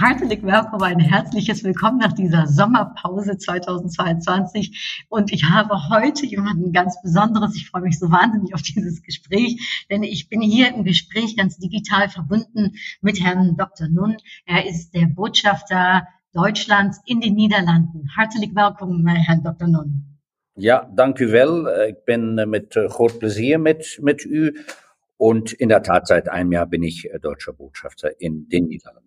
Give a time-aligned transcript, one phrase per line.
[0.00, 5.06] Herzlich willkommen, ein herzliches Willkommen nach dieser Sommerpause 2022.
[5.08, 7.56] Und ich habe heute jemanden ganz Besonderes.
[7.56, 11.56] Ich freue mich so wahnsinnig auf dieses Gespräch, denn ich bin hier im Gespräch ganz
[11.56, 13.88] digital verbunden mit Herrn Dr.
[13.88, 14.18] Nunn.
[14.44, 18.10] Er ist der Botschafter Deutschlands in den Niederlanden.
[18.14, 19.68] Herzlich willkommen, Herr Dr.
[19.68, 20.18] Nunn.
[20.56, 21.66] Ja, dank u wel.
[21.88, 24.54] Ik ben met groot plezier met, met u.
[25.16, 29.05] Und in der Tat, seit einem Jahr bin ich deutscher Botschafter in den Niederlanden.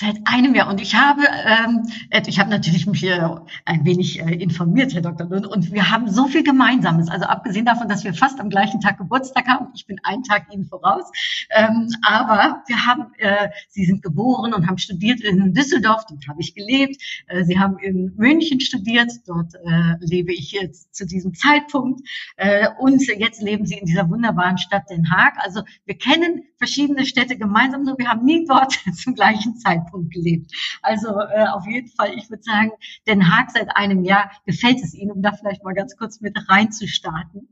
[0.00, 0.70] Seit einem Jahr.
[0.70, 1.86] Und ich habe, ähm,
[2.26, 5.28] ich habe natürlich mich hier ein wenig äh, informiert, Herr Dr.
[5.28, 7.10] Lund, und wir haben so viel Gemeinsames.
[7.10, 10.46] Also abgesehen davon, dass wir fast am gleichen Tag Geburtstag haben, ich bin einen Tag
[10.54, 11.04] Ihnen voraus,
[11.50, 16.40] ähm, aber wir haben, äh, Sie sind geboren und haben studiert in Düsseldorf, dort habe
[16.40, 16.96] ich gelebt.
[17.26, 22.00] Äh, Sie haben in München studiert, dort äh, lebe ich jetzt zu diesem Zeitpunkt.
[22.36, 25.34] Äh, und jetzt leben Sie in dieser wunderbaren Stadt Den Haag.
[25.40, 30.12] Also wir kennen verschiedene Städte gemeinsam, nur wir haben nie dort zum gleichen Zeitpunkt Zeitpunkt
[30.12, 30.52] gelebt.
[30.82, 32.70] Also äh, auf jeden Fall, ich würde sagen,
[33.06, 36.36] Den Haag seit einem Jahr gefällt es Ihnen, um da vielleicht mal ganz kurz mit
[36.48, 37.48] reinzustarten.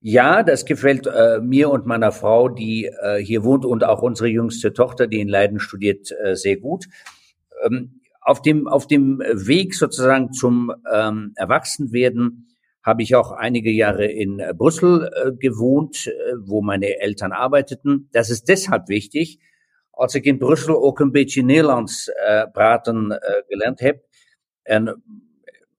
[0.00, 4.28] Ja, das gefällt äh, mir und meiner Frau, die äh, hier wohnt und auch unsere
[4.28, 6.86] jüngste Tochter, die in Leiden studiert, äh, sehr gut.
[7.64, 12.46] Ähm, auf dem auf dem Weg sozusagen zum ähm, Erwachsenwerden
[12.82, 18.08] habe ich auch einige Jahre in äh, Brüssel äh, gewohnt, äh, wo meine Eltern arbeiteten.
[18.12, 19.38] Das ist deshalb wichtig,
[20.00, 24.04] als ik in Brussel ook een beetje Nederlands uh, praten uh, gelernt heb.
[24.62, 25.02] En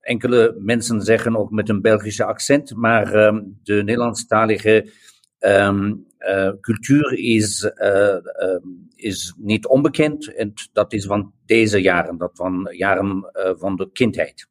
[0.00, 4.90] enkele mensen zeggen ook met een Belgische accent, maar um, de Nederlandstalige
[5.38, 7.70] um, uh, cultuur is,
[8.94, 10.34] is niet onbekend.
[10.34, 14.50] En dat is van deze jaren, dat van jaren van de kindheid.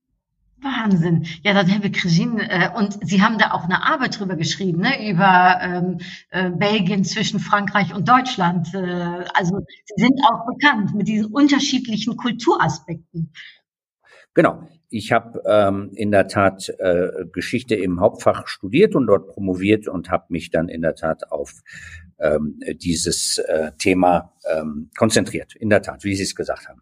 [0.61, 1.25] Wahnsinn.
[1.43, 2.39] Ja, das habe ich gesehen.
[2.39, 5.09] Äh, und Sie haben da auch eine Arbeit drüber geschrieben, ne?
[5.09, 5.97] über ähm,
[6.29, 8.73] äh, Belgien zwischen Frankreich und Deutschland.
[8.73, 13.31] Äh, also Sie sind auch bekannt mit diesen unterschiedlichen Kulturaspekten.
[14.33, 14.67] Genau.
[14.93, 20.09] Ich habe ähm, in der Tat äh, Geschichte im Hauptfach studiert und dort promoviert und
[20.09, 21.61] habe mich dann in der Tat auf
[22.19, 25.55] ähm, dieses äh, Thema ähm, konzentriert.
[25.55, 26.81] In der Tat, wie Sie es gesagt haben.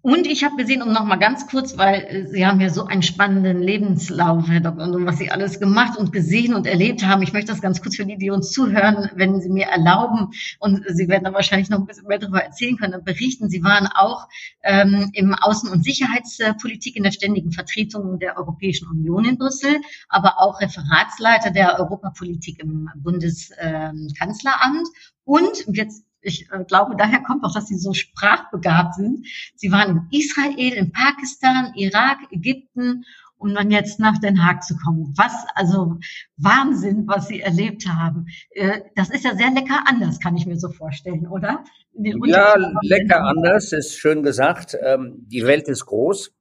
[0.00, 2.84] Und ich habe gesehen, um noch mal ganz kurz, weil äh, Sie haben ja so
[2.86, 4.84] einen spannenden Lebenslauf, Herr Dr.
[4.86, 7.20] Und was Sie alles gemacht und gesehen und erlebt haben.
[7.22, 10.28] Ich möchte das ganz kurz für die, die uns zuhören, wenn Sie mir erlauben.
[10.60, 13.50] Und Sie werden da wahrscheinlich noch ein bisschen mehr darüber erzählen können und berichten.
[13.50, 14.28] Sie waren auch
[14.62, 20.38] ähm, im Außen- und Sicherheitspolitik in der ständigen Vertretung der Europäischen Union in Brüssel, aber
[20.38, 24.86] auch Referatsleiter der Europapolitik im Bundeskanzleramt.
[25.24, 29.26] Und jetzt ich äh, glaube, daher kommt auch, dass sie so sprachbegabt sind.
[29.54, 33.04] Sie waren in Israel, in Pakistan, Irak, Ägypten,
[33.38, 35.14] um dann jetzt nach Den Haag zu kommen.
[35.16, 35.98] Was, also
[36.36, 38.26] Wahnsinn, was sie erlebt haben.
[38.50, 41.64] Äh, das ist ja sehr lecker anders, kann ich mir so vorstellen, oder?
[41.94, 44.76] Ja, lecker anders, ist schön gesagt.
[44.80, 46.32] Ähm, die Welt ist groß.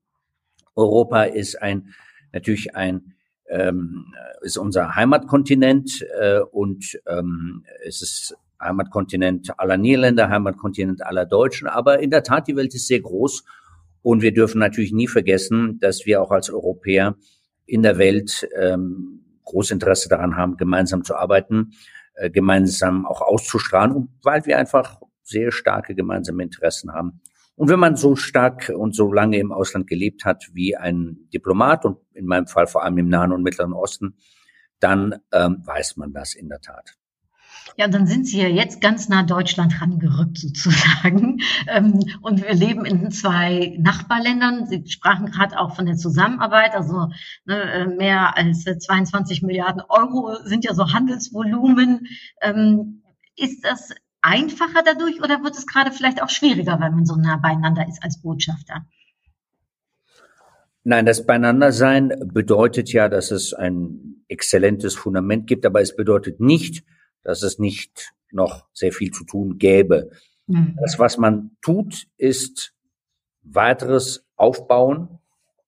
[0.75, 1.93] Europa ist ein,
[2.31, 3.13] natürlich ein,
[3.49, 11.67] ähm, ist unser Heimatkontinent äh, und ähm, es ist Heimatkontinent aller Niederländer, Heimatkontinent aller Deutschen.
[11.67, 13.43] Aber in der Tat, die Welt ist sehr groß.
[14.01, 17.15] Und wir dürfen natürlich nie vergessen, dass wir auch als Europäer
[17.65, 21.73] in der Welt ähm, großes Interesse daran haben, gemeinsam zu arbeiten,
[22.15, 27.21] äh, gemeinsam auch auszustrahlen, weil wir einfach sehr starke gemeinsame Interessen haben.
[27.55, 31.85] Und wenn man so stark und so lange im Ausland gelebt hat wie ein Diplomat
[31.85, 34.15] und in meinem Fall vor allem im Nahen und Mittleren Osten,
[34.79, 36.95] dann ähm, weiß man das in der Tat.
[37.75, 41.41] Ja, dann sind Sie ja jetzt ganz nah Deutschland rangerückt sozusagen.
[41.69, 44.67] Ähm, und wir leben in zwei Nachbarländern.
[44.67, 46.73] Sie sprachen gerade auch von der Zusammenarbeit.
[46.75, 47.09] Also
[47.45, 52.07] ne, äh, mehr als 22 Milliarden Euro sind ja so Handelsvolumen.
[52.41, 53.03] Ähm,
[53.35, 53.91] ist das
[54.21, 58.03] einfacher dadurch oder wird es gerade vielleicht auch schwieriger, weil man so nah beieinander ist
[58.03, 58.85] als Botschafter?
[60.83, 66.85] Nein, das Beieinandersein bedeutet ja, dass es ein exzellentes Fundament gibt, aber es bedeutet nicht,
[67.27, 70.11] dass es nicht noch sehr viel zu tun gäbe.
[70.47, 70.77] Mhm.
[70.79, 72.73] Das, was man tut, ist
[73.43, 75.19] weiteres Aufbauen,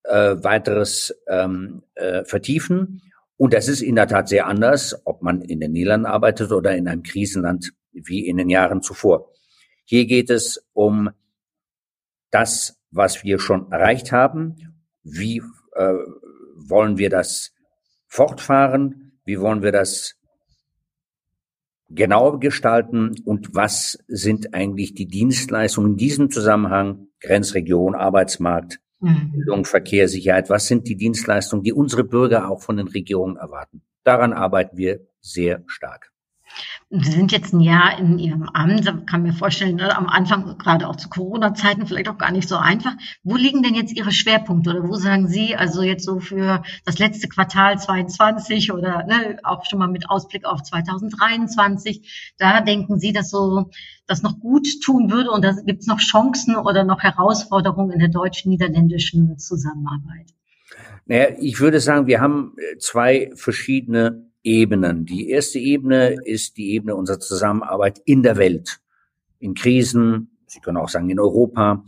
[0.04, 3.02] äh, weiteres ähm, äh, Vertiefen.
[3.36, 6.78] Und das ist in der Tat sehr anders, ob man in den Niederlanden arbeitet oder
[6.78, 9.34] in einem Krisenland wie in den Jahren zuvor.
[9.84, 11.10] Hier geht es um
[12.32, 14.56] das, was wir schon erreicht haben.
[15.04, 15.42] Wie
[15.76, 15.94] äh,
[16.56, 17.52] wollen wir das
[18.08, 19.20] fortfahren?
[19.26, 20.19] Wie wollen wir das
[21.90, 29.32] genauer gestalten und was sind eigentlich die Dienstleistungen in diesem Zusammenhang, Grenzregion, Arbeitsmarkt, mhm.
[29.32, 33.82] Bildung, Verkehr, Sicherheit, was sind die Dienstleistungen, die unsere Bürger auch von den Regierungen erwarten.
[34.04, 36.09] Daran arbeiten wir sehr stark.
[36.92, 40.88] Sie sind jetzt ein Jahr in Ihrem Amt, kann mir vorstellen, ne, am Anfang, gerade
[40.88, 42.94] auch zu Corona-Zeiten, vielleicht auch gar nicht so einfach.
[43.24, 46.98] Wo liegen denn jetzt Ihre Schwerpunkte oder wo sagen Sie, also jetzt so für das
[46.98, 53.14] letzte Quartal 22 oder ne, auch schon mal mit Ausblick auf 2023, da denken Sie,
[53.14, 53.70] dass so
[54.08, 58.00] das noch gut tun würde und da gibt es noch Chancen oder noch Herausforderungen in
[58.00, 60.34] der deutsch-niederländischen Zusammenarbeit?
[61.06, 65.06] Naja, ich würde sagen, wir haben zwei verschiedene Ebenen.
[65.06, 68.80] Die erste Ebene ist die Ebene unserer Zusammenarbeit in der Welt,
[69.40, 71.84] in Krisen, Sie können auch sagen in Europa.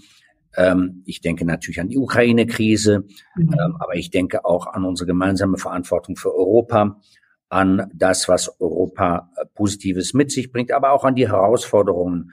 [0.56, 3.06] Ähm, ich denke natürlich an die Ukraine-Krise,
[3.36, 3.54] mhm.
[3.54, 7.00] ähm, aber ich denke auch an unsere gemeinsame Verantwortung für Europa,
[7.50, 12.32] an das, was Europa äh, Positives mit sich bringt, aber auch an die Herausforderungen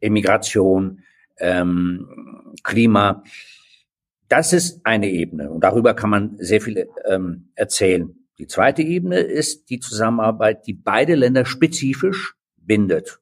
[0.00, 1.02] Immigration,
[1.38, 3.22] ähm, Klima.
[4.28, 8.25] Das ist eine Ebene und darüber kann man sehr viel ähm, erzählen.
[8.38, 13.20] Die zweite Ebene ist die Zusammenarbeit, die beide Länder spezifisch bindet.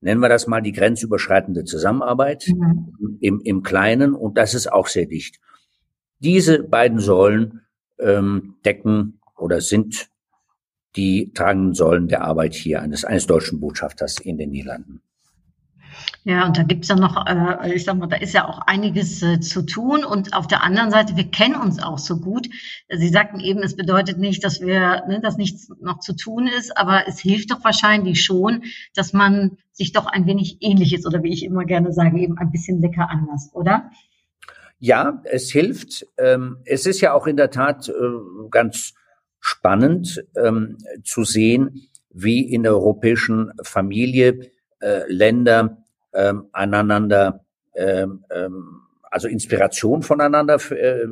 [0.00, 3.18] Nennen wir das mal die grenzüberschreitende Zusammenarbeit mhm.
[3.20, 5.40] im, im Kleinen und das ist auch sehr dicht.
[6.18, 7.62] Diese beiden Säulen
[7.98, 10.08] ähm, decken oder sind
[10.96, 15.02] die tragenden Säulen der Arbeit hier eines, eines deutschen Botschafters in den Niederlanden.
[16.28, 19.22] Ja, und da gibt's ja noch, äh, ich sag mal, da ist ja auch einiges
[19.22, 20.04] äh, zu tun.
[20.04, 22.48] Und auf der anderen Seite, wir kennen uns auch so gut.
[22.88, 26.76] Sie sagten eben, es bedeutet nicht, dass wir, ne, dass nichts noch zu tun ist,
[26.76, 31.22] aber es hilft doch wahrscheinlich schon, dass man sich doch ein wenig ähnlich ist oder
[31.22, 33.92] wie ich immer gerne sage, eben ein bisschen lecker anders, oder?
[34.80, 36.08] Ja, es hilft.
[36.18, 37.92] Ähm, es ist ja auch in der Tat äh,
[38.50, 38.94] ganz
[39.38, 44.50] spannend ähm, zu sehen, wie in der europäischen Familie
[44.80, 45.84] äh, Länder
[46.16, 48.80] ähm, aneinander, ähm, ähm,
[49.10, 51.06] also Inspiration voneinander äh,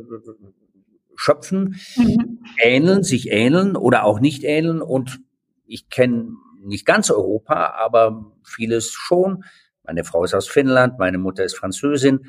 [1.17, 2.41] schöpfen, mhm.
[2.61, 4.83] ähneln, sich ähneln oder auch nicht ähneln.
[4.83, 5.21] Und
[5.67, 9.45] ich kenne nicht ganz Europa, aber vieles schon.
[9.85, 12.21] Meine Frau ist aus Finnland, meine Mutter ist Französin.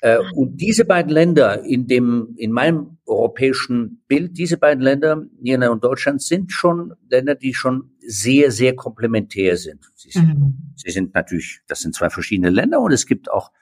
[0.00, 5.72] Äh, und diese beiden Länder in dem, in meinem europäischen Bild, diese beiden Länder, Niederlande
[5.72, 9.90] und Deutschland, sind schon Länder, die schon sehr, sehr komplementär sind.
[9.94, 10.74] Sie sind, mhm.
[10.76, 13.52] sie sind natürlich, das sind zwei verschiedene Länder und es gibt auch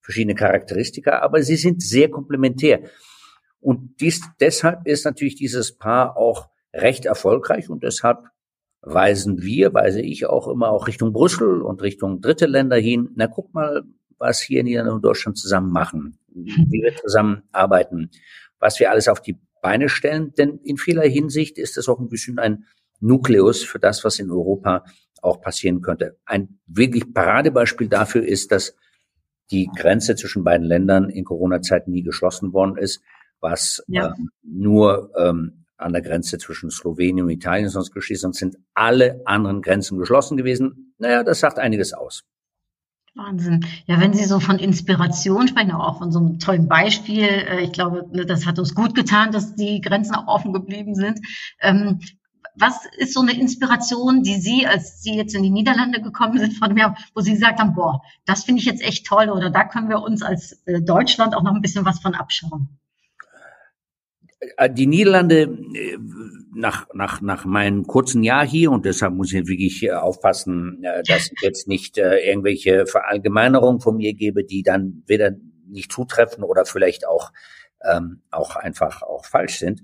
[0.00, 2.80] verschiedene Charakteristika, aber sie sind sehr komplementär.
[3.60, 8.24] Und dies, deshalb ist natürlich dieses Paar auch recht erfolgreich und deshalb
[8.80, 13.10] weisen wir, weise ich auch immer auch Richtung Brüssel und Richtung dritte Länder hin.
[13.16, 13.82] Na, guck mal,
[14.18, 18.10] was hier in Niederlande und Deutschland zusammen machen, wie wir zusammen arbeiten,
[18.58, 20.32] was wir alles auf die Beine stellen.
[20.34, 22.64] Denn in vieler Hinsicht ist es auch ein bisschen ein
[23.00, 24.84] Nukleus für das, was in Europa
[25.22, 26.16] auch passieren könnte.
[26.24, 28.74] Ein wirklich Paradebeispiel dafür ist, dass
[29.50, 33.02] die Grenze zwischen beiden Ländern in Corona-Zeiten nie geschlossen worden ist,
[33.40, 34.14] was ja.
[34.16, 39.22] ähm, nur ähm, an der Grenze zwischen Slowenien und Italien sonst geschieht, sonst sind alle
[39.24, 40.94] anderen Grenzen geschlossen gewesen.
[40.98, 42.24] Naja, das sagt einiges aus.
[43.18, 43.66] Wahnsinn.
[43.86, 47.72] Ja, wenn Sie so von Inspiration sprechen, auch von so einem tollen Beispiel, äh, ich
[47.72, 51.18] glaube, ne, das hat uns gut getan, dass die Grenzen auch offen geblieben sind.
[51.60, 52.00] Ähm,
[52.54, 56.54] was ist so eine Inspiration, die Sie, als Sie jetzt in die Niederlande gekommen sind,
[56.54, 59.64] von mir, wo Sie gesagt haben, boah, das finde ich jetzt echt toll oder da
[59.64, 62.78] können wir uns als äh, Deutschland auch noch ein bisschen was von abschauen?
[64.56, 65.98] Äh, die Niederlande, äh,
[66.54, 71.40] nach, nach, nach meinem kurzen Jahr hier, und deshalb muss ich wirklich aufpassen, dass ich
[71.42, 75.32] jetzt nicht irgendwelche Verallgemeinerungen von mir gebe, die dann weder
[75.68, 77.32] nicht zutreffen oder vielleicht auch,
[77.88, 79.82] ähm, auch einfach auch falsch sind.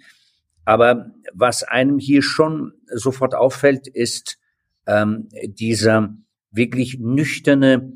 [0.65, 4.39] Aber was einem hier schon sofort auffällt, ist
[4.87, 6.17] ähm, dieser
[6.51, 7.93] wirklich nüchterne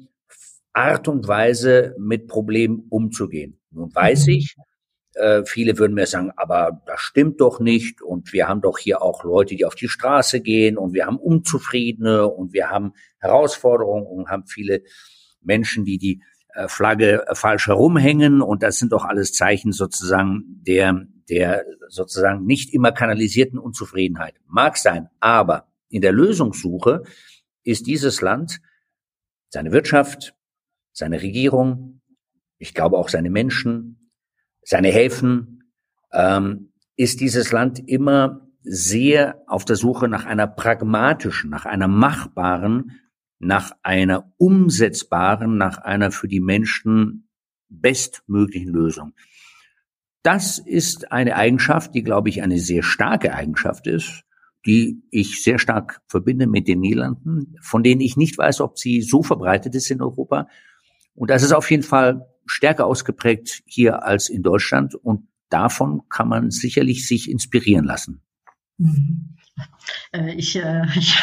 [0.73, 3.59] Art und Weise, mit Problemen umzugehen.
[3.71, 4.33] Nun weiß mhm.
[4.35, 4.57] ich,
[5.18, 8.02] äh, viele würden mir sagen, aber das stimmt doch nicht.
[8.02, 10.78] Und wir haben doch hier auch Leute, die auf die Straße gehen.
[10.78, 12.28] Und wir haben Unzufriedene.
[12.28, 14.82] Und wir haben Herausforderungen und haben viele
[15.40, 16.22] Menschen, die die
[16.54, 18.42] äh, Flagge falsch herumhängen.
[18.42, 24.34] Und das sind doch alles Zeichen sozusagen der der sozusagen nicht immer kanalisierten Unzufriedenheit.
[24.46, 27.02] Mag sein, aber in der Lösungssuche
[27.64, 28.60] ist dieses Land,
[29.50, 30.34] seine Wirtschaft,
[30.92, 32.00] seine Regierung,
[32.58, 33.98] ich glaube auch seine Menschen,
[34.68, 35.64] seine Häfen,
[36.12, 43.00] ähm, ist dieses Land immer sehr auf der Suche nach einer pragmatischen, nach einer machbaren,
[43.38, 47.30] nach einer umsetzbaren, nach einer für die Menschen
[47.70, 49.14] bestmöglichen Lösung.
[50.22, 54.25] Das ist eine Eigenschaft, die, glaube ich, eine sehr starke Eigenschaft ist,
[54.66, 59.00] die ich sehr stark verbinde mit den Niederlanden, von denen ich nicht weiß, ob sie
[59.00, 60.46] so verbreitet ist in Europa.
[61.14, 64.95] Und das ist auf jeden Fall stärker ausgeprägt hier als in Deutschland.
[64.95, 68.23] Und davon kann man sicherlich sich inspirieren lassen.
[68.78, 69.37] Mhm.
[70.12, 71.16] Äh, ich, äh, ich,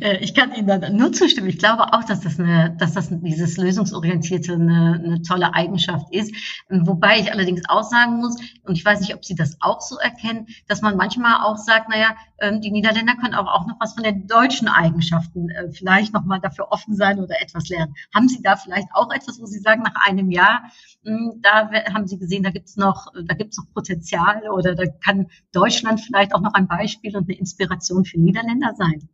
[0.00, 1.48] äh, ich kann Ihnen nur zustimmen.
[1.48, 6.34] Ich glaube auch, dass das, eine, dass das dieses lösungsorientierte eine, eine tolle Eigenschaft ist.
[6.68, 9.98] Wobei ich allerdings auch sagen muss, und ich weiß nicht, ob Sie das auch so
[9.98, 13.94] erkennen, dass man manchmal auch sagt, naja, ähm, die Niederländer können auch, auch noch was
[13.94, 17.94] von den deutschen Eigenschaften vielleicht nochmal dafür offen sein oder etwas lernen.
[18.14, 20.62] Haben Sie da vielleicht auch etwas, wo Sie sagen, nach einem Jahr,
[21.04, 25.26] hm, da haben Sie gesehen, da gibt's noch, da gibt's noch Potenzial oder da kann
[25.52, 29.08] Deutschland vielleicht auch noch ein Beispiel und eine Inspiration für Niederländer sein?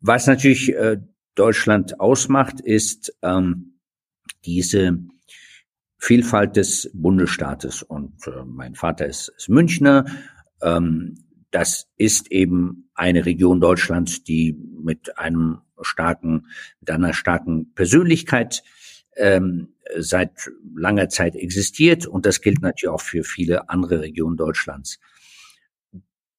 [0.00, 0.98] Was natürlich äh,
[1.34, 3.78] Deutschland ausmacht, ist ähm,
[4.44, 4.98] diese
[5.98, 7.82] Vielfalt des Bundesstaates.
[7.82, 10.04] Und äh, mein Vater ist, ist Münchner.
[10.62, 16.46] Ähm, das ist eben eine Region Deutschlands, die mit einem starken,
[16.80, 18.62] mit einer starken Persönlichkeit
[19.16, 22.06] ähm, seit langer Zeit existiert.
[22.06, 24.98] Und das gilt natürlich auch für viele andere Regionen Deutschlands.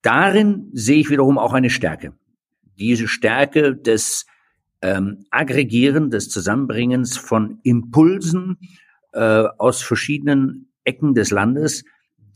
[0.01, 2.13] Darin sehe ich wiederum auch eine Stärke.
[2.77, 4.25] Diese Stärke des
[4.81, 8.57] ähm, Aggregieren, des Zusammenbringens von Impulsen
[9.13, 9.19] äh,
[9.57, 11.83] aus verschiedenen Ecken des Landes,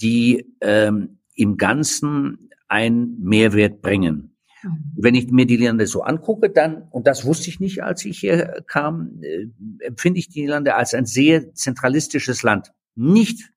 [0.01, 4.35] die ähm, im Ganzen einen Mehrwert bringen.
[4.63, 4.93] Mhm.
[4.95, 8.19] Wenn ich mir die Länder so angucke, dann, und das wusste ich nicht, als ich
[8.19, 9.47] hier kam, äh,
[9.79, 12.71] empfinde ich die Länder als ein sehr zentralistisches Land.
[12.95, 13.51] Nicht,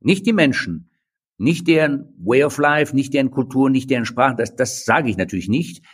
[0.00, 0.90] nicht die Menschen,
[1.38, 5.16] nicht deren Way of Life, nicht deren Kultur, nicht deren Sprache, das, das sage ich
[5.16, 5.84] natürlich nicht.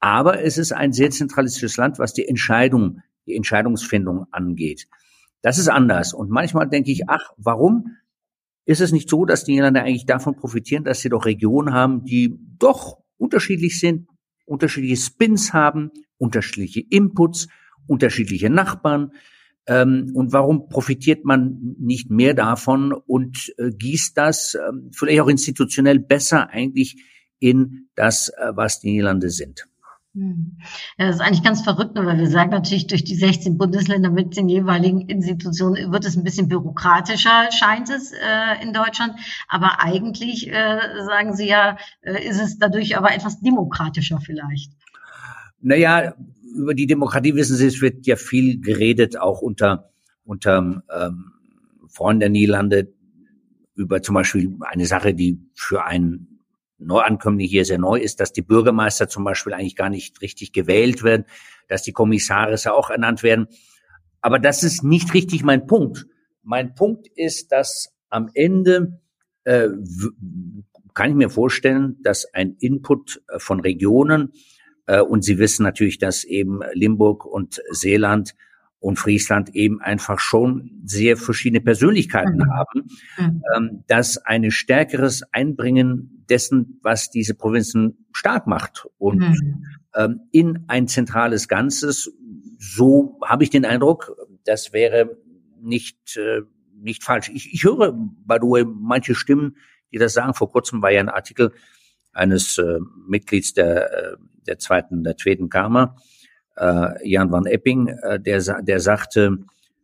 [0.00, 4.88] Aber es ist ein sehr zentralistisches Land, was die Entscheidung, die Entscheidungsfindung angeht.
[5.42, 6.14] Das ist anders.
[6.14, 7.96] Und manchmal denke ich, ach, warum
[8.64, 12.04] ist es nicht so, dass die Niederlande eigentlich davon profitieren, dass sie doch Regionen haben,
[12.04, 14.08] die doch unterschiedlich sind,
[14.46, 17.48] unterschiedliche Spins haben, unterschiedliche Inputs,
[17.86, 19.12] unterschiedliche Nachbarn,
[19.70, 24.60] ähm, und warum profitiert man nicht mehr davon und äh, gießt das äh,
[24.90, 26.96] vielleicht auch institutionell besser eigentlich
[27.38, 29.68] in das, äh, was die Niederlande sind?
[30.14, 30.58] Hm.
[30.98, 34.36] Ja, das ist eigentlich ganz verrückt, weil wir sagen natürlich, durch die 16 Bundesländer mit
[34.36, 39.14] den jeweiligen Institutionen wird es ein bisschen bürokratischer, scheint es äh, in Deutschland.
[39.46, 44.72] Aber eigentlich, äh, sagen Sie ja, äh, ist es dadurch aber etwas demokratischer vielleicht.
[45.60, 46.14] Naja,
[46.54, 49.90] über die Demokratie wissen Sie, es wird ja viel geredet, auch unter,
[50.24, 51.32] unter ähm,
[51.88, 52.92] Freunden der Niederlande,
[53.74, 56.40] über zum Beispiel eine Sache, die für einen
[56.78, 61.02] Neuankömmling hier sehr neu ist, dass die Bürgermeister zum Beispiel eigentlich gar nicht richtig gewählt
[61.02, 61.24] werden,
[61.68, 63.46] dass die Kommissare auch ernannt werden.
[64.20, 66.06] Aber das ist nicht richtig mein Punkt.
[66.42, 69.00] Mein Punkt ist, dass am Ende
[69.44, 69.68] äh,
[70.94, 74.32] kann ich mir vorstellen, dass ein Input äh, von Regionen
[75.08, 78.34] und Sie wissen natürlich, dass eben Limburg und Seeland
[78.80, 82.50] und Friesland eben einfach schon sehr verschiedene Persönlichkeiten mhm.
[82.50, 83.42] haben, mhm.
[83.54, 89.64] Ähm, dass eine stärkeres Einbringen dessen, was diese Provinzen stark macht und mhm.
[89.94, 92.10] ähm, in ein zentrales Ganzes,
[92.58, 95.16] so habe ich den Eindruck, das wäre
[95.60, 96.40] nicht, äh,
[96.74, 97.30] nicht falsch.
[97.34, 99.56] Ich, ich höre, by the way, manche Stimmen,
[99.92, 100.32] die das sagen.
[100.32, 101.52] Vor kurzem war ja ein Artikel
[102.12, 105.96] eines äh, Mitglieds der, äh, der zweiten, der zweiten Kammer,
[106.56, 109.38] äh, Jan van Epping, äh, der, der sagte,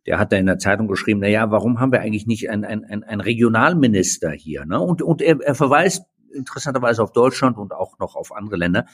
[0.07, 2.65] der hat da in der Zeitung geschrieben, na ja, warum haben wir eigentlich nicht einen
[2.65, 4.65] ein, ein Regionalminister hier?
[4.65, 4.81] Ne?
[4.81, 8.87] Und, und er, er verweist interessanterweise auf Deutschland und auch noch auf andere Länder.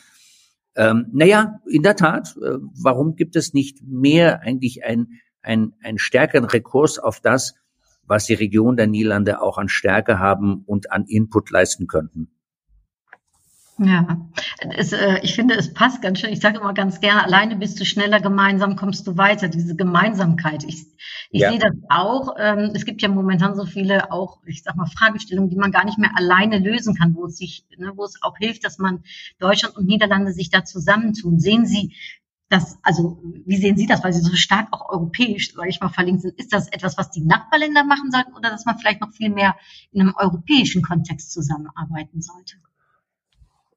[0.75, 5.09] Ähm, naja, in der Tat, äh, warum gibt es nicht mehr eigentlich ein,
[5.43, 7.55] ein, ein stärkeren Rekurs auf das,
[8.05, 12.31] was die Region der Niederlande auch an Stärke haben und an Input leisten könnten?
[13.79, 14.29] Ja,
[14.77, 16.31] es, äh, ich finde, es passt ganz schön.
[16.31, 19.49] Ich sage immer ganz gerne, alleine bist du schneller, gemeinsam kommst du weiter.
[19.49, 20.65] Diese Gemeinsamkeit.
[20.65, 20.85] Ich,
[21.31, 21.51] ich ja.
[21.51, 22.37] sehe das auch.
[22.39, 25.87] Ähm, es gibt ja momentan so viele auch, ich sag mal, Fragestellungen, die man gar
[25.87, 29.05] nicht mehr alleine lösen kann, wo es sich, ne, wo es auch hilft, dass man
[29.39, 31.41] Deutschland und Niederlande sich da zusammentun.
[31.41, 31.97] Sehen Sie
[32.51, 35.89] das, also wie sehen Sie das, weil Sie so stark auch europäisch, sage ich mal,
[35.89, 36.39] verlinkt sind?
[36.39, 39.57] Ist das etwas, was die Nachbarländer machen sollten oder dass man vielleicht noch viel mehr
[39.93, 42.57] in einem europäischen Kontext zusammenarbeiten sollte?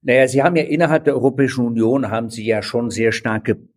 [0.08, 3.68] Naja, Sie haben ja innerhalb der Europäischen Union haben Sie ja schon sehr starke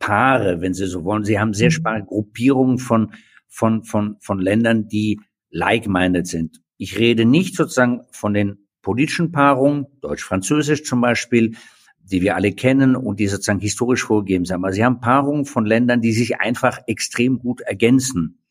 [0.00, 1.24] Paare, wenn Sie so wollen.
[1.24, 1.74] Sie haben sehr mhm.
[1.74, 3.12] starke Gruppierungen von,
[3.46, 6.60] von, von, von Ländern, die like-minded sind.
[6.78, 11.54] Ich rede nicht sozusagen von den politischen Paarungen, Deutsch-Französisch zum Beispiel,
[12.02, 14.56] die wir alle kennen und die sozusagen historisch vorgegeben sind.
[14.56, 18.42] Aber Sie haben Paarungen von Ländern, die sich einfach extrem gut ergänzen.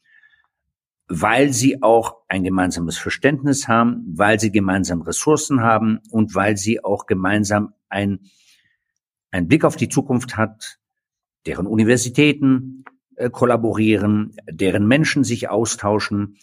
[1.08, 6.84] Weil sie auch ein gemeinsames Verständnis haben, weil sie gemeinsam Ressourcen haben und weil sie
[6.84, 8.22] auch gemeinsam ein,
[9.32, 10.80] einen Blick auf die Zukunft hat,
[11.46, 12.86] deren Universitäten
[13.16, 16.38] äh, kollaborieren, deren Menschen sich austauschen.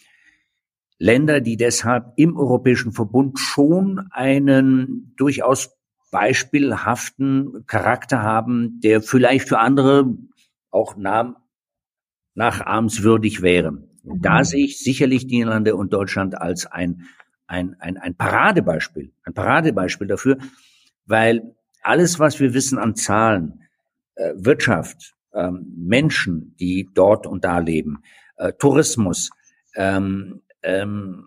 [0.97, 5.75] Länder, die deshalb im Europäischen Verbund schon einen durchaus
[6.11, 10.15] beispielhaften Charakter haben, der vielleicht für andere
[10.69, 10.95] auch
[12.35, 13.92] nachahmenswürdig wäre.
[14.03, 14.43] Da mhm.
[14.43, 17.03] sehe ich sicherlich die Niederlande und Deutschland als ein,
[17.47, 20.37] ein, ein, ein Paradebeispiel, ein Paradebeispiel dafür,
[21.05, 23.61] weil alles, was wir wissen an Zahlen,
[24.15, 28.03] äh, Wirtschaft, ähm, Menschen, die dort und da leben,
[28.37, 29.29] äh, Tourismus,
[29.75, 31.25] ähm, ähm,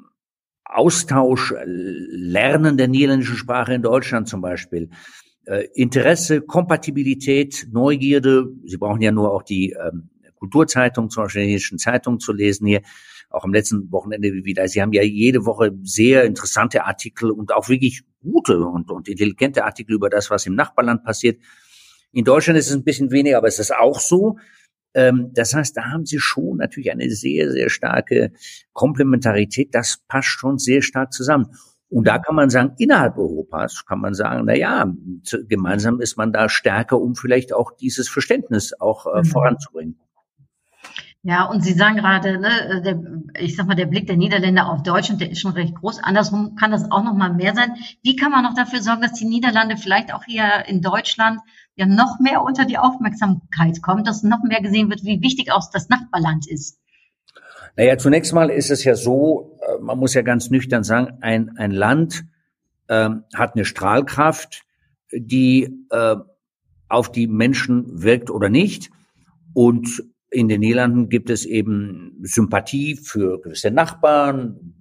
[0.64, 4.90] Austausch, Lernen der niederländischen Sprache in Deutschland zum Beispiel,
[5.44, 8.48] äh, Interesse, Kompatibilität, Neugierde.
[8.64, 12.82] Sie brauchen ja nur auch die ähm, Kulturzeitung, zum Beispiel die Zeitung zu lesen hier,
[13.30, 14.68] auch am letzten Wochenende wieder.
[14.68, 19.64] Sie haben ja jede Woche sehr interessante Artikel und auch wirklich gute und, und intelligente
[19.64, 21.40] Artikel über das, was im Nachbarland passiert.
[22.12, 24.38] In Deutschland ist es ein bisschen weniger, aber es ist auch so.
[24.94, 28.32] Ähm, das heißt, da haben sie schon natürlich eine sehr, sehr starke
[28.72, 29.74] Komplementarität.
[29.74, 31.48] Das passt schon sehr stark zusammen.
[31.88, 34.92] Und da kann man sagen, innerhalb Europas kann man sagen, na ja,
[35.48, 39.24] gemeinsam ist man da stärker, um vielleicht auch dieses Verständnis auch äh, mhm.
[39.26, 40.00] voranzubringen.
[41.28, 43.02] Ja, und Sie sagen gerade, ne, der,
[43.42, 45.98] ich sag mal, der Blick der Niederländer auf Deutschland, der ist schon recht groß.
[45.98, 47.74] Andersrum kann das auch noch mal mehr sein.
[48.04, 51.40] Wie kann man noch dafür sorgen, dass die Niederlande vielleicht auch hier in Deutschland
[51.74, 55.68] ja noch mehr unter die Aufmerksamkeit kommt, dass noch mehr gesehen wird, wie wichtig auch
[55.72, 56.78] das Nachbarland ist?
[57.74, 61.56] Naja, zunächst mal ist es ja so, äh, man muss ja ganz nüchtern sagen, ein,
[61.56, 62.24] ein Land
[62.88, 64.62] ähm, hat eine Strahlkraft,
[65.10, 66.14] die äh,
[66.88, 68.90] auf die Menschen wirkt oder nicht.
[69.54, 70.04] Und
[70.36, 74.74] in den Niederlanden gibt es eben Sympathie für gewisse Nachbarn.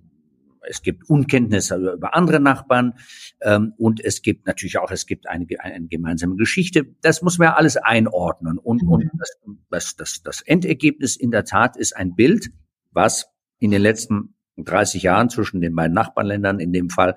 [0.67, 2.95] Es gibt Unkenntnis über andere Nachbarn
[3.41, 6.85] ähm, und es gibt natürlich auch es gibt eine, eine gemeinsame Geschichte.
[7.01, 9.11] Das muss man ja alles einordnen und, und mhm.
[9.17, 9.37] das,
[9.69, 12.49] das, das, das Endergebnis in der Tat ist ein Bild,
[12.91, 13.27] was
[13.59, 17.15] in den letzten 30 Jahren zwischen den beiden Nachbarländern in dem Fall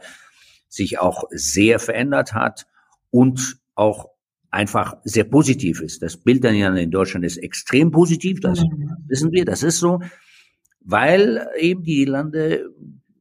[0.68, 2.66] sich auch sehr verändert hat
[3.10, 4.10] und auch
[4.50, 6.02] einfach sehr positiv ist.
[6.02, 8.96] Das Bild dann in Deutschland ist extrem positiv, das mhm.
[9.06, 10.00] wissen wir, das ist so,
[10.80, 12.70] weil eben die Lande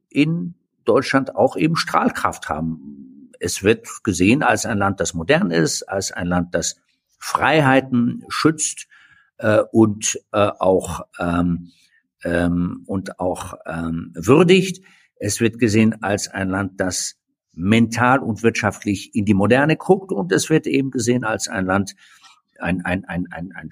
[0.08, 3.30] in Deutschland auch eben Strahlkraft haben.
[3.40, 6.76] Es wird gesehen als ein Land, das modern ist, als ein Land, das
[7.18, 8.88] Freiheiten schützt
[9.36, 11.70] äh, und äh, auch ähm,
[12.24, 14.84] ähm, und auch ähm, würdigt.
[15.16, 17.17] Es wird gesehen als ein Land, das
[17.58, 21.94] mental und wirtschaftlich in die Moderne guckt und es wird eben gesehen als ein Land,
[22.58, 23.70] ein, ein, ein, ein, ein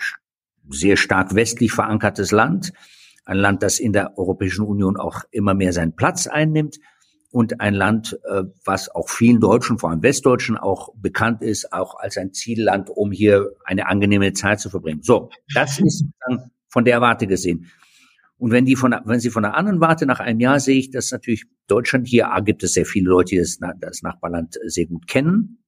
[0.69, 2.73] sehr stark westlich verankertes Land,
[3.25, 6.79] ein Land, das in der Europäischen Union auch immer mehr seinen Platz einnimmt
[7.31, 11.95] und ein Land, äh, was auch vielen Deutschen, vor allem Westdeutschen, auch bekannt ist, auch
[11.99, 15.03] als ein Zielland, um hier eine angenehme Zeit zu verbringen.
[15.03, 16.05] So, das ist
[16.69, 17.71] von der Warte gesehen.
[18.39, 20.91] Und wenn die von, wenn Sie von der anderen Warte nach einem Jahr sehe ich,
[20.91, 24.87] dass natürlich Deutschland hier A, gibt es sehr viele Leute, die das, das Nachbarland sehr
[24.87, 25.63] gut kennen,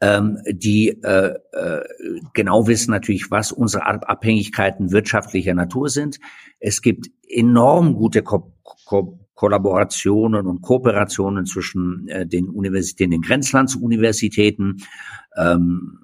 [0.00, 1.84] ähm, die äh, äh,
[2.34, 6.18] genau wissen natürlich, was unsere Abhängigkeiten wirtschaftlicher Natur sind.
[6.60, 8.52] Es gibt enorm gute Ko
[8.84, 14.82] Ko Kollaborationen und Kooperationen zwischen äh, den Universitäten, den Grenzlandsuniversitäten.
[15.36, 16.00] Ähm,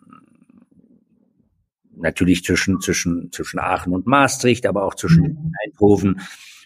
[1.97, 5.53] natürlich zwischen, zwischen, zwischen Aachen und Maastricht, aber auch zwischen mhm.
[5.65, 6.21] Eindhoven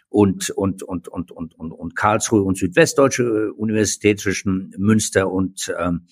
[0.08, 6.06] und, und, und, und, und, und, und Karlsruhe und Südwestdeutsche Universität zwischen Münster und, ähm,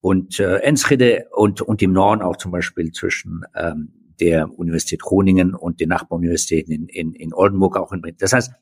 [0.00, 5.54] und äh, Enschede und, und im Norden auch zum Beispiel zwischen ähm, der Universität Groningen
[5.54, 8.18] und den Nachbaruniversitäten in, in, in Oldenburg, auch in Bremen.
[8.18, 8.52] Das heißt,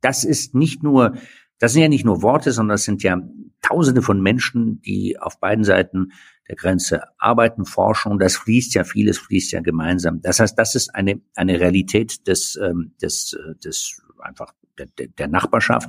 [0.00, 1.16] das ist nicht nur,
[1.58, 3.20] das sind ja nicht nur Worte, sondern das sind ja
[3.62, 6.12] Tausende von Menschen, die auf beiden Seiten
[6.48, 10.20] der Grenze arbeiten, forschen und das fließt ja, vieles fließt ja gemeinsam.
[10.20, 15.28] Das heißt, das ist eine, eine Realität des, ähm, des, äh, des einfach der, der
[15.28, 15.88] Nachbarschaft,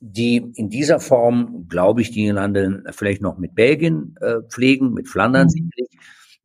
[0.00, 5.08] die in dieser Form, glaube ich, die Niederlande vielleicht noch mit Belgien äh, pflegen, mit
[5.08, 5.50] Flandern mhm.
[5.50, 5.90] sicherlich.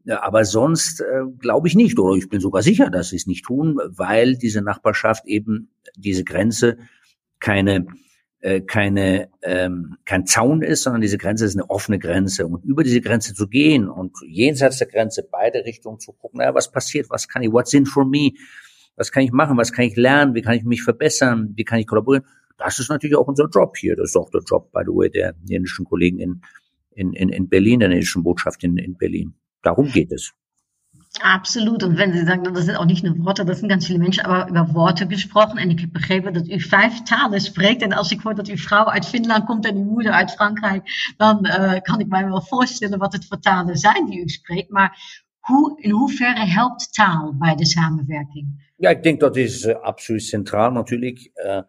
[0.08, 3.46] Aber sonst äh, glaube ich nicht, oder ich bin sogar sicher, dass sie es nicht
[3.46, 6.78] tun, weil diese Nachbarschaft eben diese Grenze
[7.40, 7.88] keine
[8.46, 12.46] äh, keine ähm, kein Zaun ist, sondern diese Grenze ist eine offene Grenze.
[12.46, 16.54] Und über diese Grenze zu gehen und jenseits der Grenze beide Richtungen zu gucken, naja,
[16.54, 18.34] was passiert, was kann ich, what's in for me,
[18.96, 21.80] was kann ich machen, was kann ich lernen, wie kann ich mich verbessern, wie kann
[21.80, 22.24] ich kollaborieren.
[22.58, 23.96] Das ist natürlich auch unser Job hier.
[23.96, 26.42] Das ist auch der Job, by the way, der dänischen Kollegen in,
[26.92, 29.34] in, in, in Berlin, der dänischen Botschaft in, in Berlin.
[29.64, 30.34] Darum geht es.
[31.22, 31.84] Absoluut.
[31.84, 34.26] Und wenn Sie sagen, das sind auch nicht nur Worte, dat zijn ganz viele Menschen,
[34.26, 35.58] aber über Worte gesprochen.
[35.58, 37.82] En ik heb begrepen dat u vijf talen spreekt.
[37.82, 41.14] En als ik hoor dat uw vrouw uit Finland komt en uw moeder uit Frankrijk,
[41.18, 44.70] dan uh, kan ik mij wel voorstellen wat het voor talen zijn die u spreekt.
[44.70, 48.74] Maar hoe, in hoeverre helpt taal bij de samenwerking?
[48.78, 51.32] Ja, ik denk dat is uh, absoluut centraal natuurlijk.
[51.34, 51.62] Uh,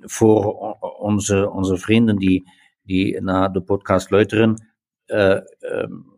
[0.00, 0.54] voor
[0.98, 2.50] onze, onze vrienden die,
[2.82, 4.68] die naar de podcast luisteren.
[5.06, 6.13] Um,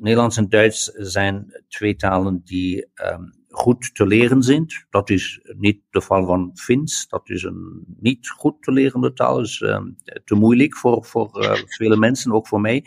[0.00, 4.66] Nederlands en Duits zijn twee talen die um, goed te leren zijn.
[4.90, 7.08] Dat is niet de geval van Fins.
[7.08, 9.36] Dat is een niet goed te lerende taal.
[9.36, 12.84] Dat is um, te moeilijk voor, voor uh, vele mensen, ook voor mij.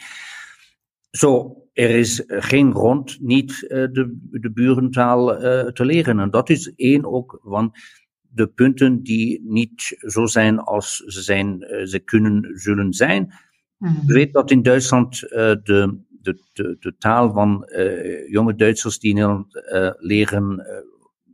[1.12, 6.19] Zo, er is geen grond niet uh, de, de burentaal uh, te leren.
[6.19, 7.76] En dat is één ook van
[8.21, 13.34] de punten die niet zo zijn als ze, zijn, ze kunnen zullen zijn.
[13.78, 14.08] Mm -hmm.
[14.08, 19.15] Je weet dat in Duitsland de de, de, taal van uh, jonge Duitsers die in
[19.15, 20.65] Nederland uh, leren uh,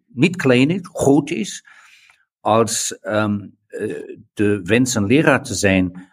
[0.08, 1.66] niet klein is, groot is.
[2.40, 3.58] Als um,
[4.34, 6.10] de wens een leraar te zijn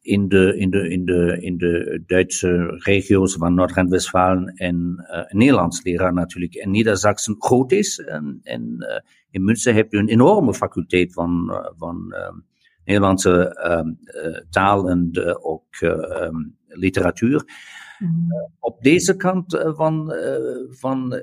[0.00, 6.12] in, de, in, de, in, de, in de Duitse regio's van Noord-Rijn-Westfalen en Nederlands leraar
[6.12, 7.98] natuurlijk en Niedersachsen groot is.
[7.98, 8.40] En,
[9.30, 12.14] in Münster heb je een enorme faculteit van, van
[12.84, 13.98] Nederlandse um,
[14.50, 15.10] taal en
[15.42, 17.44] ook um, literatuur.
[17.98, 18.28] Mm.
[18.58, 20.36] op deze kant uh, van, uh,
[20.70, 21.14] van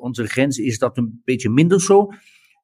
[0.00, 2.08] onze grens is dat een beetje minder zo.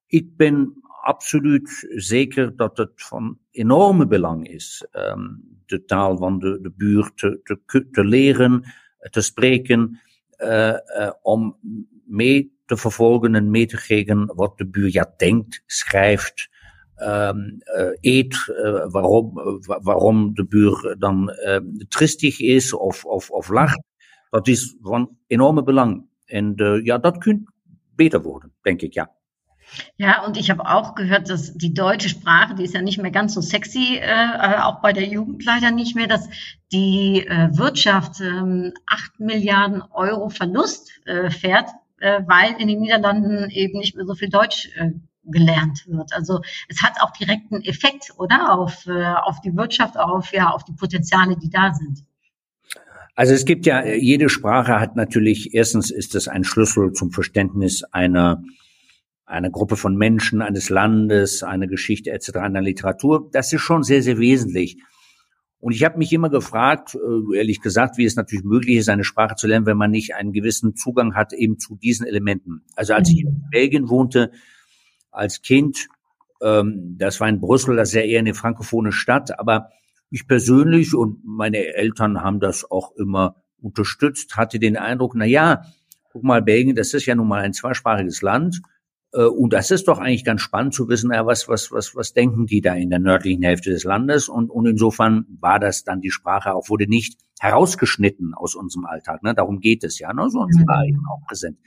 [0.07, 6.59] Ik ben absoluut zeker dat het van enorme belang is um, de taal van de,
[6.61, 8.63] de buurt te, te, te leren,
[9.11, 10.01] te spreken,
[11.23, 11.57] om
[12.05, 16.49] mee te vervolgen en mee te geven wat de buurt ja denkt, schrijft,
[17.01, 19.35] ähm, äh, eet, äh, warum,
[19.67, 21.61] warum de buur dan äh,
[21.91, 23.81] tristig is of, of, of lacht.
[24.31, 26.09] Dat is van enorme Belang.
[26.27, 27.51] En uh, ja, dat kunt
[27.97, 29.11] beter worden, denke ich, ja.
[29.97, 33.11] Ja, und ich habe auch gehört, dass die deutsche Sprache, die ist ja nicht mehr
[33.11, 36.29] ganz so sexy, äh, auch bei der Jugend leider nicht mehr, dass
[36.73, 43.49] die äh, Wirtschaft äh, 8 Milliarden Euro Verlust äh, fährt, äh, weil in den Niederlanden
[43.51, 44.91] eben nicht mehr so viel Deutsch äh,
[45.25, 46.13] gelernt wird.
[46.13, 48.59] Also es hat auch direkten Effekt, oder?
[48.59, 52.05] Auf, äh, auf die Wirtschaft, auf, ja, auf die Potenziale, die da sind.
[53.15, 57.83] Also es gibt ja, jede Sprache hat natürlich, erstens ist es ein Schlüssel zum Verständnis
[57.85, 58.43] einer,
[59.27, 63.29] einer Gruppe von Menschen, eines Landes, einer Geschichte etc., einer Literatur.
[63.33, 64.79] Das ist schon sehr, sehr wesentlich.
[65.59, 69.05] Und ich habe mich immer gefragt, äh, ehrlich gesagt, wie es natürlich möglich ist, eine
[69.05, 72.63] Sprache zu lernen, wenn man nicht einen gewissen Zugang hat eben zu diesen Elementen.
[72.77, 74.31] Also als ich in Belgien wohnte,
[75.11, 75.89] als Kind.
[76.43, 79.71] Ähm, das war in Brüssel, das ist ja eher eine frankophone Stadt, aber
[80.11, 85.63] ich persönlich und meine Eltern haben das auch immer unterstützt, hatte den Eindruck, na ja,
[86.13, 88.61] guck mal, Belgien, das ist ja nun mal ein zweisprachiges Land.
[89.13, 92.13] Äh, und das ist doch eigentlich ganz spannend zu wissen, ja, was, was, was, was
[92.13, 94.29] denken die da in der nördlichen Hälfte des Landes?
[94.29, 99.23] Und, und insofern war das dann die Sprache auch, wurde nicht herausgeschnitten aus unserem Alltag.
[99.23, 99.35] Ne?
[99.35, 100.29] Darum geht es ja, ne?
[100.31, 101.59] sonst war eben auch präsent.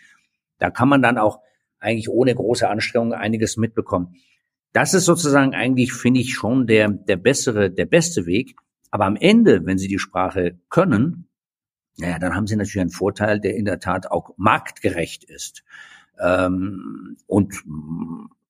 [0.59, 1.39] Da kann man dann auch
[1.83, 4.15] eigentlich ohne große Anstrengung einiges mitbekommen.
[4.71, 8.55] Das ist sozusagen eigentlich, finde ich, schon der, der bessere, der beste Weg.
[8.89, 11.27] Aber am Ende, wenn Sie die Sprache können,
[11.97, 15.63] naja, dann haben Sie natürlich einen Vorteil, der in der Tat auch marktgerecht ist.
[16.19, 17.63] Ähm, und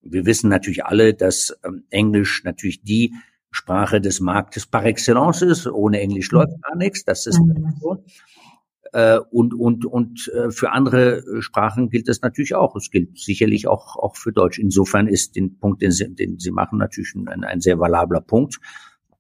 [0.01, 3.13] wir wissen natürlich alle, dass ähm, Englisch natürlich die
[3.51, 5.67] Sprache des Marktes par excellence ist.
[5.67, 7.03] Ohne Englisch läuft gar nichts.
[7.03, 7.75] Das ist mhm.
[7.79, 8.03] so.
[8.93, 12.75] Äh, und und, und äh, für andere Sprachen gilt das natürlich auch.
[12.75, 14.59] Es gilt sicherlich auch, auch für Deutsch.
[14.59, 18.59] Insofern ist den Punkt, den Sie, den Sie machen, natürlich ein, ein sehr valabler Punkt.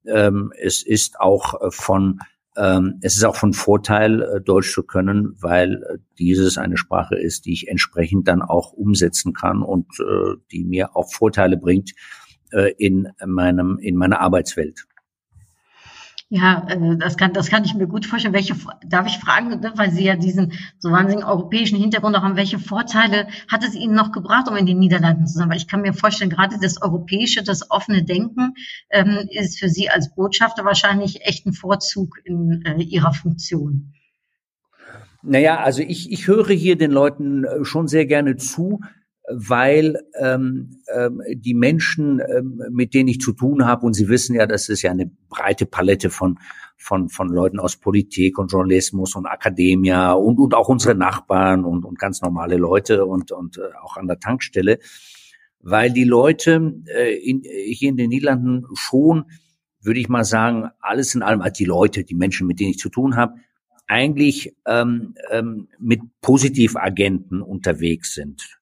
[0.05, 2.19] Ähm, es ist auch von
[2.55, 7.45] ähm, es ist auch von Vorteil, äh, Deutsch zu können, weil dieses eine Sprache ist,
[7.45, 11.93] die ich entsprechend dann auch umsetzen kann und äh, die mir auch Vorteile bringt
[12.51, 14.85] äh, in meinem in meiner Arbeitswelt.
[16.35, 18.33] Ja, äh, das kann, das kann ich mir gut vorstellen.
[18.33, 18.55] Welche,
[18.87, 23.27] darf ich fragen, ne, weil Sie ja diesen so wahnsinnigen europäischen Hintergrund haben, welche Vorteile
[23.47, 25.49] hat es Ihnen noch gebracht, um in den Niederlanden zu sein?
[25.51, 28.55] Weil ich kann mir vorstellen, gerade das europäische, das offene Denken
[28.89, 33.93] ähm, ist für Sie als Botschafter wahrscheinlich echt ein Vorzug in äh, Ihrer Funktion.
[35.21, 38.79] Naja, also ich, ich höre hier den Leuten äh, schon sehr gerne zu,
[39.29, 44.35] weil ähm, ähm, die Menschen, ähm, mit denen ich zu tun habe, und Sie wissen
[44.35, 46.39] ja, das ist ja eine breite Palette von
[46.77, 51.85] von von Leuten aus Politik und Journalismus und Akademia und und auch unsere Nachbarn und
[51.85, 54.79] und ganz normale Leute und und äh, auch an der Tankstelle,
[55.61, 59.25] weil die Leute äh, in, hier in den Niederlanden schon,
[59.81, 62.79] würde ich mal sagen, alles in allem, also die Leute, die Menschen, mit denen ich
[62.79, 63.35] zu tun habe,
[63.87, 68.59] eigentlich ähm, ähm, mit Positivagenten unterwegs sind.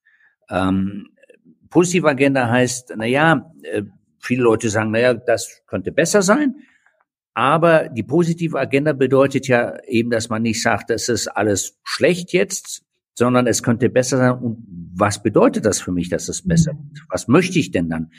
[0.52, 1.08] Ähm,
[1.70, 3.84] Positivagenda heißt, na ja, äh,
[4.20, 6.56] viele Leute sagen, na ja, das könnte besser sein.
[7.34, 12.34] Aber die positive Agenda bedeutet ja eben, dass man nicht sagt, das ist alles schlecht
[12.34, 12.84] jetzt,
[13.14, 14.34] sondern es könnte besser sein.
[14.34, 16.94] Und was bedeutet das für mich, dass es besser wird?
[16.94, 17.08] Mhm.
[17.10, 18.12] Was möchte ich denn dann?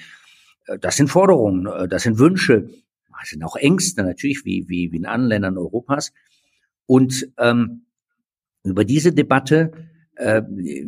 [0.67, 2.69] Äh, das sind Forderungen, äh, das sind Wünsche,
[3.21, 6.13] das sind auch Ängste natürlich, wie, wie, wie in anderen Ländern Europas.
[6.87, 7.87] Und ähm,
[8.65, 9.73] über diese Debatte,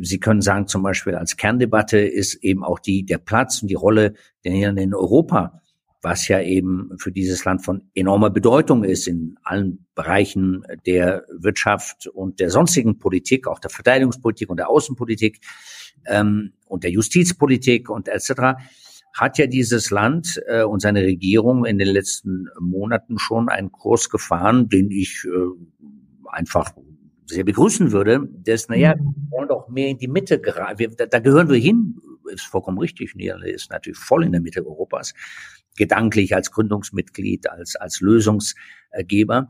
[0.02, 3.74] Sie können sagen zum Beispiel als Kerndebatte ist eben auch die der Platz und die
[3.74, 5.60] Rolle der Niederlande in Europa
[6.04, 12.06] was ja eben für dieses Land von enormer Bedeutung ist in allen Bereichen der Wirtschaft
[12.06, 15.40] und der sonstigen Politik, auch der Verteidigungspolitik und der Außenpolitik
[16.06, 18.60] ähm, und der Justizpolitik und etc.,
[19.16, 24.10] hat ja dieses Land äh, und seine Regierung in den letzten Monaten schon einen Kurs
[24.10, 25.30] gefahren, den ich äh,
[26.28, 26.72] einfach
[27.26, 29.14] sehr begrüßen würde, dass, naja, mhm.
[29.16, 30.94] wir wollen doch mehr in die Mitte geraten.
[30.96, 31.96] Da, da gehören wir hin,
[32.32, 33.14] ist vollkommen richtig.
[33.14, 35.14] Niederlande ist natürlich voll in der Mitte Europas
[35.76, 39.48] gedanklich als Gründungsmitglied, als, als Lösungsgeber.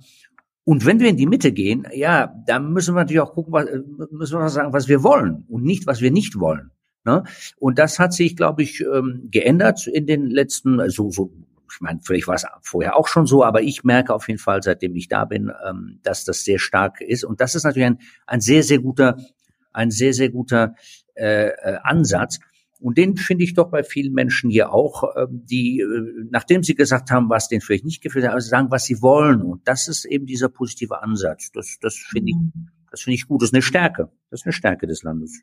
[0.65, 3.67] Und wenn wir in die Mitte gehen, ja, dann müssen wir natürlich auch gucken, was,
[4.11, 6.71] müssen wir sagen, was wir wollen und nicht, was wir nicht wollen.
[7.05, 7.25] Ne?
[7.59, 11.31] Und das hat sich, glaube ich, ähm, geändert in den letzten, so, so,
[11.73, 14.63] ich meine, vielleicht war es vorher auch schon so, aber ich merke auf jeden Fall,
[14.63, 17.25] seitdem ich da bin, ähm, dass das sehr stark ist.
[17.25, 19.17] Und das ist natürlich ein, ein sehr, sehr guter,
[19.73, 20.75] ein sehr, sehr guter
[21.15, 22.39] äh, äh Ansatz.
[22.81, 26.75] Und den finde ich doch bei vielen Menschen hier auch, ähm, die, äh, nachdem sie
[26.75, 29.43] gesagt haben, was denen vielleicht nicht gefällt, also sagen, was sie wollen.
[29.43, 31.51] Und das ist eben dieser positive Ansatz.
[31.53, 32.69] Das, das finde ich, mhm.
[32.91, 33.43] das finde ich gut.
[33.43, 34.11] Das ist eine Stärke.
[34.31, 35.41] Das ist eine Stärke des Landes.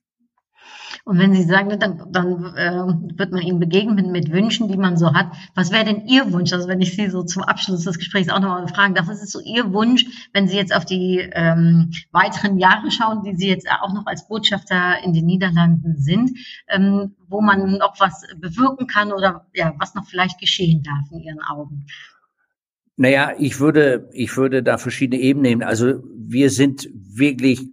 [1.03, 4.97] Und wenn Sie sagen, dann, dann äh, wird man Ihnen begegnen mit, Wünschen, die man
[4.97, 5.31] so hat.
[5.55, 6.53] Was wäre denn Ihr Wunsch?
[6.53, 9.31] Also wenn ich Sie so zum Abschluss des Gesprächs auch nochmal fragen darf, was ist
[9.31, 13.67] so Ihr Wunsch, wenn Sie jetzt auf die ähm, weiteren Jahre schauen, die Sie jetzt
[13.69, 16.31] auch noch als Botschafter in den Niederlanden sind,
[16.67, 21.19] ähm, wo man noch was bewirken kann oder ja, was noch vielleicht geschehen darf in
[21.21, 21.85] Ihren Augen?
[22.97, 25.63] Naja, ich würde, ich würde da verschiedene Ebenen nehmen.
[25.63, 27.67] Also wir sind wirklich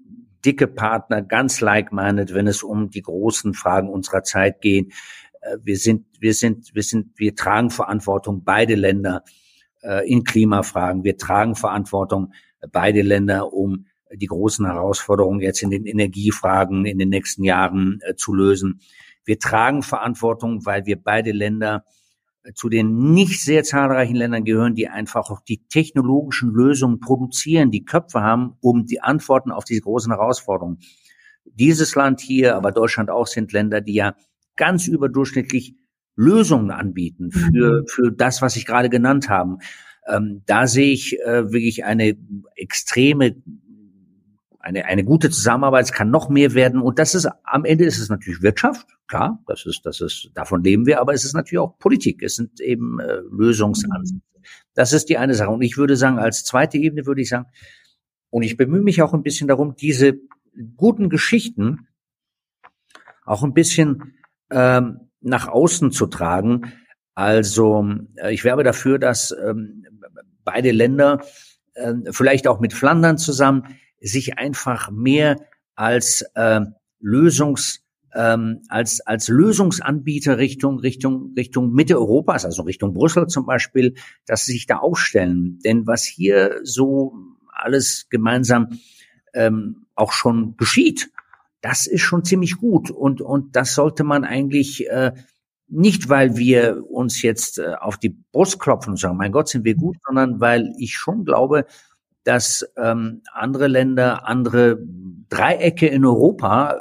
[0.44, 4.92] dicke Partner, ganz like-minded, wenn es um die großen Fragen unserer Zeit geht.
[5.40, 9.24] Äh, wir sind, wir sind, wir sind, wir tragen Verantwortung, beide Länder
[9.82, 11.04] äh, in Klimafragen.
[11.04, 12.32] Wir tragen Verantwortung,
[12.72, 18.14] beide Länder, um die großen Herausforderungen jetzt in den Energiefragen in den nächsten Jahren äh,
[18.14, 18.80] zu lösen.
[19.24, 21.84] Wir tragen Verantwortung, weil wir beide Länder
[22.54, 27.84] zu den nicht sehr zahlreichen Ländern gehören, die einfach auch die technologischen Lösungen produzieren, die
[27.84, 30.78] Köpfe haben, um die Antworten auf diese großen Herausforderungen.
[31.44, 34.14] Dieses Land hier, aber Deutschland auch, sind Länder, die ja
[34.56, 35.76] ganz überdurchschnittlich
[36.16, 37.86] Lösungen anbieten für, mhm.
[37.86, 39.58] für das, was ich gerade genannt habe.
[40.06, 42.16] Ähm, da sehe ich äh, wirklich eine
[42.56, 43.36] extreme
[44.68, 46.82] eine, eine gute Zusammenarbeit, es kann noch mehr werden.
[46.82, 50.62] Und das ist, am Ende ist es natürlich Wirtschaft, klar, das ist, das ist, davon
[50.62, 52.22] leben wir, aber es ist natürlich auch Politik.
[52.22, 54.20] Es sind eben äh, Lösungsansätze.
[54.74, 55.50] Das ist die eine Sache.
[55.50, 57.46] Und ich würde sagen, als zweite Ebene würde ich sagen,
[58.30, 60.18] und ich bemühe mich auch ein bisschen darum, diese
[60.76, 61.88] guten Geschichten
[63.24, 64.18] auch ein bisschen
[64.50, 66.72] ähm, nach außen zu tragen.
[67.14, 69.86] Also äh, ich werbe dafür, dass ähm,
[70.44, 71.22] beide Länder,
[71.72, 75.36] äh, vielleicht auch mit Flandern zusammen, sich einfach mehr
[75.74, 76.60] als äh,
[77.00, 77.84] Lösungs
[78.14, 83.94] ähm, als als Lösungsanbieter Richtung Richtung Richtung Mitte Europas, also Richtung Brüssel zum Beispiel,
[84.26, 85.58] dass sie sich da aufstellen.
[85.64, 87.14] Denn was hier so
[87.52, 88.78] alles gemeinsam
[89.34, 91.10] ähm, auch schon geschieht,
[91.60, 95.12] das ist schon ziemlich gut und und das sollte man eigentlich äh,
[95.68, 99.64] nicht, weil wir uns jetzt äh, auf die Brust klopfen und sagen, mein Gott, sind
[99.64, 101.66] wir gut, sondern weil ich schon glaube,
[102.28, 104.78] dass ähm, andere Länder, andere
[105.30, 106.78] Dreiecke in Europa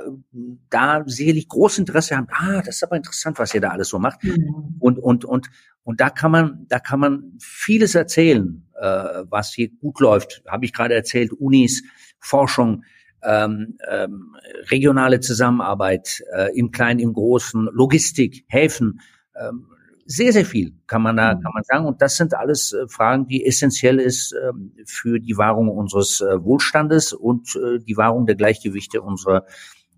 [0.70, 2.28] da sicherlich großes Interesse haben.
[2.32, 4.22] Ah, das ist aber interessant, was ihr da alles so macht.
[4.26, 4.76] Mhm.
[4.80, 5.48] Und und und
[5.84, 10.44] und da kann man da kann man vieles erzählen, äh, was hier gut läuft.
[10.46, 11.82] Habe ich gerade erzählt, Unis,
[12.20, 12.84] Forschung,
[13.24, 14.36] ähm, ähm,
[14.70, 19.00] regionale Zusammenarbeit äh, im Kleinen, im Großen, Logistik, Häfen.
[19.34, 19.68] Ähm,
[20.08, 21.42] sehr, sehr viel kann man da, mhm.
[21.42, 21.86] kann man sagen.
[21.86, 26.44] Und das sind alles äh, Fragen, die essentiell ist ähm, für die Wahrung unseres äh,
[26.44, 29.46] Wohlstandes und äh, die Wahrung der Gleichgewichte unserer,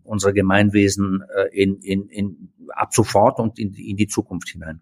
[0.03, 4.81] unserer Gemeinwesen in, in, in, ab sofort und in, in die Zukunft hinein.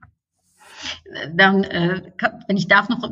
[1.33, 2.01] Dann, äh,
[2.47, 3.09] wenn ich darf noch,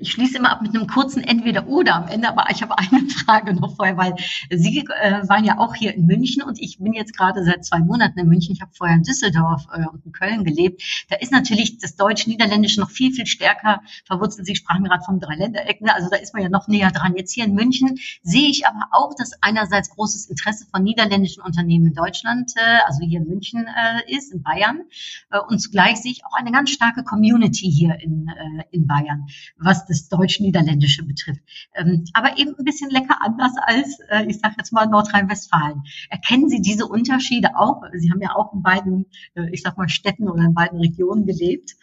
[0.00, 3.54] ich schließe immer ab mit einem kurzen Entweder-Oder am Ende, aber ich habe eine Frage
[3.54, 4.14] noch vorher, weil
[4.50, 7.78] Sie äh, waren ja auch hier in München und ich bin jetzt gerade seit zwei
[7.78, 8.54] Monaten in München.
[8.54, 10.82] Ich habe vorher in Düsseldorf äh, und in Köln gelebt.
[11.08, 14.46] Da ist natürlich das Deutsch-Niederländische noch viel, viel stärker verwurzelt.
[14.46, 15.94] Sie sprachen gerade vom Dreiländereck, ne?
[15.94, 17.14] also da ist man ja noch näher dran.
[17.16, 21.86] Jetzt hier in München sehe ich aber auch, dass einerseits großes Interesse von niederländischen Unternehmen
[21.86, 24.82] in Deutschland, äh, also hier in München äh, ist, in Bayern.
[25.30, 29.26] Äh, und zugleich sehe ich auch eine ganz starke Community hier in, äh, in Bayern,
[29.56, 31.40] was das Deutsch-Niederländische betrifft.
[31.74, 35.82] Ähm, aber eben ein bisschen lecker anders als, äh, ich sage jetzt mal, Nordrhein-Westfalen.
[36.10, 37.82] Erkennen Sie diese Unterschiede auch?
[37.94, 41.26] Sie haben ja auch in beiden, äh, ich sag mal, Städten oder in beiden Regionen
[41.26, 41.76] gelebt.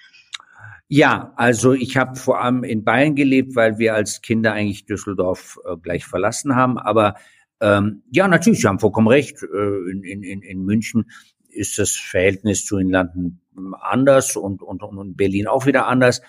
[0.87, 5.57] Ja, also ich habe vor allem in Bayern gelebt, weil wir als Kinder eigentlich Düsseldorf
[5.65, 6.77] äh, gleich verlassen haben.
[6.77, 7.15] Aber
[7.61, 9.41] ähm, ja, natürlich, Sie haben vollkommen recht.
[9.41, 11.05] Äh, in, in, in München
[11.49, 13.41] ist das Verhältnis zu den Landen
[13.79, 16.21] anders und, und, und Berlin auch wieder anders.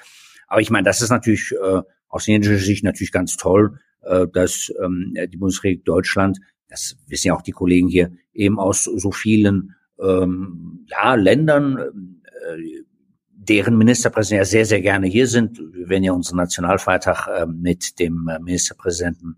[0.47, 4.73] Aber ich meine, das ist natürlich äh, aus indischer Sicht natürlich ganz toll, äh, dass
[4.83, 9.75] ähm, die Bundesrepublik Deutschland, das wissen ja auch die Kollegen hier, eben aus so vielen
[10.01, 12.85] ähm, ja, Ländern, äh,
[13.49, 15.59] deren Ministerpräsidenten ja sehr, sehr gerne hier sind.
[15.73, 19.37] Wir werden ja unseren Nationalfeiertag äh, mit dem äh, Ministerpräsidenten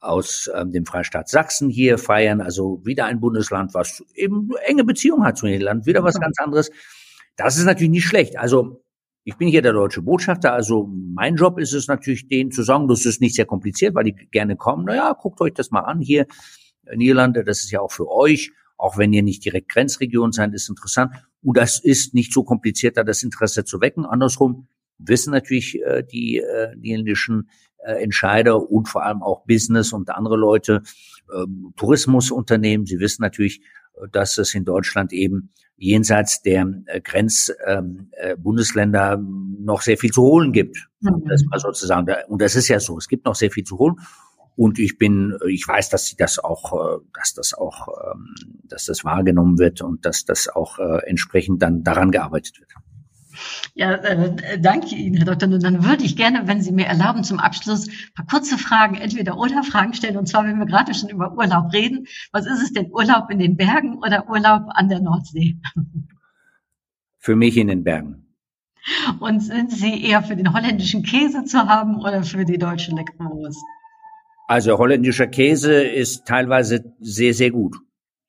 [0.00, 2.40] aus ähm, dem Freistaat Sachsen hier feiern.
[2.40, 6.70] Also wieder ein Bundesland, was eben enge Beziehungen hat zu Niederland, wieder was ganz anderes.
[7.38, 8.36] Das ist natürlich nicht schlecht.
[8.36, 8.82] Also
[9.24, 12.88] ich bin hier der deutsche Botschafter, also mein Job ist es natürlich, denen zu sagen,
[12.88, 14.84] das ist nicht sehr kompliziert, weil die gerne kommen.
[14.84, 16.26] Naja, guckt euch das mal an hier.
[16.94, 20.68] Niederlande, das ist ja auch für euch, auch wenn ihr nicht direkt Grenzregion seid, ist
[20.68, 21.12] interessant.
[21.42, 24.04] Und das ist nicht so kompliziert, da das Interesse zu wecken.
[24.04, 24.66] Andersrum
[24.98, 30.36] wissen natürlich äh, die äh, niederländischen äh, Entscheider und vor allem auch Business und andere
[30.36, 30.82] Leute,
[31.32, 31.44] äh,
[31.76, 33.60] Tourismusunternehmen, sie wissen natürlich,
[34.12, 40.22] dass es in Deutschland eben jenseits der äh, Grenzbundesländer ähm, äh, noch sehr viel zu
[40.22, 40.88] holen gibt.
[41.00, 41.24] Mhm.
[41.28, 42.12] Das mal sozusagen.
[42.28, 42.98] Und das ist ja so.
[42.98, 43.96] Es gibt noch sehr viel zu holen.
[44.56, 48.34] Und ich bin, ich weiß, dass sie das auch, äh, dass das auch, ähm,
[48.64, 52.72] dass das wahrgenommen wird und dass das auch äh, entsprechend dann daran gearbeitet wird.
[53.74, 55.52] Ja, äh, danke Ihnen, Herr Dr.
[55.52, 58.96] Und dann würde ich gerne, wenn Sie mir erlauben, zum Abschluss ein paar kurze Fragen,
[58.96, 60.16] entweder oder Fragen stellen.
[60.16, 63.38] Und zwar, wenn wir gerade schon über Urlaub reden, was ist es denn, Urlaub in
[63.38, 65.56] den Bergen oder Urlaub an der Nordsee?
[67.18, 68.24] Für mich in den Bergen.
[69.20, 73.62] Und sind Sie eher für den holländischen Käse zu haben oder für die deutsche Leckerwurst?
[74.46, 77.76] Also holländischer Käse ist teilweise sehr, sehr gut.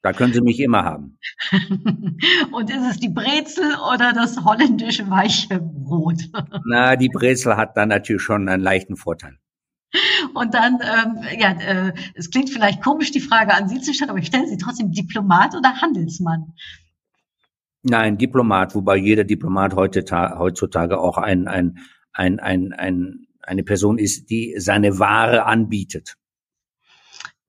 [0.02, 1.18] Da können Sie mich immer haben.
[2.52, 6.22] Und ist es die Brezel oder das holländische weiche Brot?
[6.66, 9.38] Na, die Brezel hat dann natürlich schon einen leichten Vorteil.
[10.36, 14.12] Und dann, ähm, ja, äh, es klingt vielleicht komisch, die Frage an Sie zu stellen,
[14.12, 16.54] aber ich stelle Sie trotzdem Diplomat oder Handelsmann?
[17.82, 20.04] Nein, Diplomat, wobei jeder Diplomat heute,
[20.38, 21.80] heutzutage auch ein, ein,
[22.14, 26.19] ein, ein, ein, eine Person ist, die seine Ware anbietet.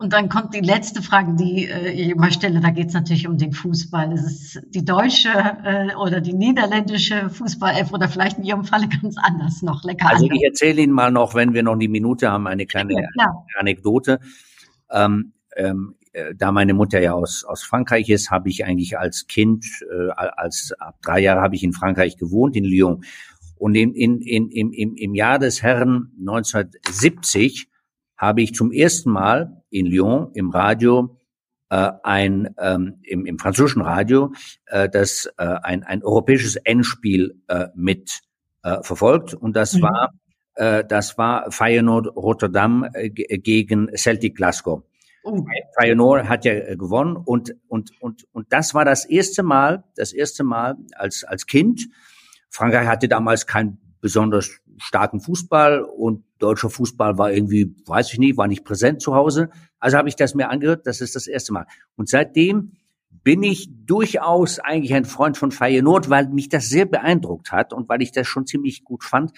[0.01, 2.61] Und dann kommt die letzte Frage, die äh, ich immer stelle.
[2.61, 4.11] Da geht es natürlich um den Fußball.
[4.15, 9.17] Ist es die deutsche äh, oder die niederländische Fußball-F oder vielleicht in Ihrem Falle ganz
[9.19, 10.09] anders noch lecker?
[10.09, 10.39] Also anders.
[10.39, 14.21] ich erzähle Ihnen mal noch, wenn wir noch die Minute haben, eine kleine ja, Anekdote.
[14.91, 19.27] Ähm, ähm, äh, da meine Mutter ja aus, aus Frankreich ist, habe ich eigentlich als
[19.27, 23.05] Kind, äh, als ab drei Jahre habe ich in Frankreich gewohnt, in Lyon.
[23.57, 27.69] Und in, in, in, im, im, im Jahr des Herrn 1970
[28.20, 31.18] habe ich zum ersten Mal in Lyon im Radio
[31.70, 34.35] äh, ein ähm, im, im französischen Radio
[34.66, 38.20] äh, das äh, ein, ein europäisches Endspiel äh, mit
[38.62, 39.83] äh, verfolgt und das mhm.
[39.83, 40.11] war
[40.56, 44.83] äh, das war Feyenoord Rotterdam äh, gegen Celtic Glasgow.
[45.22, 45.42] Oh.
[45.78, 50.12] Feyenoord hat ja äh, gewonnen und und und und das war das erste Mal, das
[50.12, 51.88] erste Mal als als Kind.
[52.50, 58.37] Frankreich hatte damals kein besonders starken Fußball und deutscher Fußball war irgendwie, weiß ich nicht,
[58.37, 59.51] war nicht präsent zu Hause.
[59.79, 61.66] Also habe ich das mir angehört, das ist das erste Mal.
[61.97, 62.73] Und seitdem
[63.23, 67.88] bin ich durchaus eigentlich ein Freund von Feyenoord, weil mich das sehr beeindruckt hat und
[67.88, 69.33] weil ich das schon ziemlich gut fand.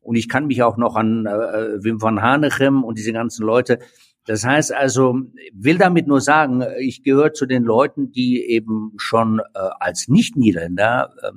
[0.00, 3.80] Und ich kann mich auch noch an äh, Wim van Hanegem und diese ganzen Leute
[4.26, 5.20] das heißt also,
[5.52, 11.14] will damit nur sagen, ich gehöre zu den Leuten, die eben schon äh, als Nicht-Niederländer
[11.22, 11.30] äh,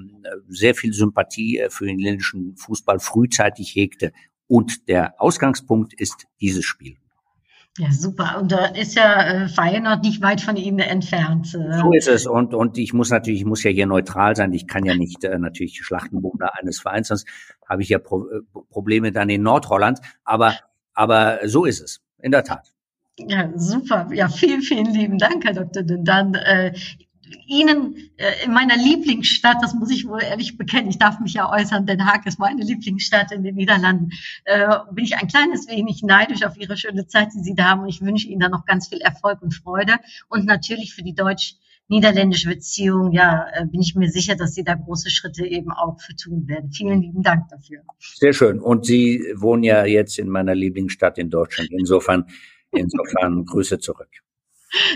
[0.47, 4.11] sehr viel Sympathie äh, für den niederländischen Fußball frühzeitig hegte.
[4.47, 6.95] Und der Ausgangspunkt ist dieses Spiel.
[7.77, 8.39] Ja, super.
[8.39, 11.53] Und da ist ja äh, Feyenoord nicht weit von Ihnen entfernt.
[11.53, 11.79] Äh.
[11.79, 12.25] So ist es.
[12.25, 14.51] Und, und ich muss natürlich, ich muss ja hier neutral sein.
[14.53, 17.27] Ich kann ja nicht äh, natürlich Schlachtenbunker eines Vereins, sonst
[17.67, 19.99] habe ich ja Pro äh, Probleme dann in Nordholland.
[20.23, 20.55] Aber,
[20.95, 22.01] aber so ist es.
[22.21, 22.73] In der Tat.
[23.27, 24.09] Ja, super.
[24.13, 25.83] Ja, vielen, vielen lieben Dank, Herr Dr.
[25.83, 26.73] Dann äh,
[27.47, 31.51] Ihnen äh, in meiner Lieblingsstadt, das muss ich wohl ehrlich bekennen, ich darf mich ja
[31.51, 34.11] äußern, Den Haag ist meine Lieblingsstadt in den Niederlanden,
[34.45, 37.81] äh, bin ich ein kleines wenig neidisch auf Ihre schöne Zeit, die Sie da haben.
[37.81, 39.95] Und ich wünsche Ihnen da noch ganz viel Erfolg und Freude.
[40.29, 44.75] Und natürlich für die deutsch-niederländische Beziehung, ja, äh, bin ich mir sicher, dass Sie da
[44.75, 46.71] große Schritte eben auch für tun werden.
[46.71, 47.81] Vielen lieben Dank dafür.
[47.99, 48.59] Sehr schön.
[48.59, 51.69] Und Sie wohnen ja jetzt in meiner Lieblingsstadt in Deutschland.
[51.71, 52.25] Insofern,
[52.71, 54.09] insofern Grüße zurück.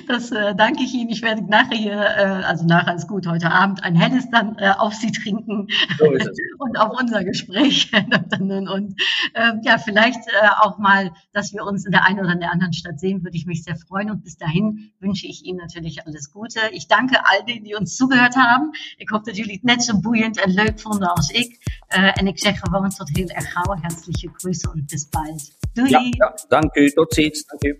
[0.07, 1.09] Das äh, danke ich Ihnen.
[1.09, 4.71] Ich werde nachher hier, äh, also nachher ist gut, heute Abend ein helles dann äh,
[4.77, 5.67] auf Sie trinken
[5.97, 6.05] so
[6.59, 7.91] und auf unser Gespräch.
[8.39, 8.95] und
[9.33, 12.51] äh, ja, vielleicht äh, auch mal, dass wir uns in der einen oder in der
[12.51, 14.11] anderen Stadt sehen, würde ich mich sehr freuen.
[14.11, 16.59] Und bis dahin wünsche ich Ihnen natürlich alles Gute.
[16.71, 18.71] Ich danke all denen, die uns zugehört haben.
[18.97, 21.57] Ich hoffe, dat jullie het net zo boeiend en leuk vonden als ik.
[21.97, 23.77] Uh, en ik zeg gewoon tot heel erg gauw.
[23.81, 25.51] Herzliche Grüße und bis bald.
[25.73, 25.89] Doei.
[25.89, 26.93] Ja, ja, danke.
[26.93, 27.45] Tot ziens.
[27.45, 27.79] Danke.